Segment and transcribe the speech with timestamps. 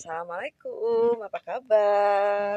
[0.00, 2.56] Assalamualaikum, apa kabar?